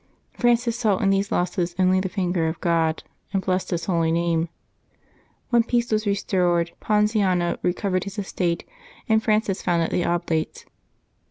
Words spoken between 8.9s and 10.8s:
and Frances founded the Oblates.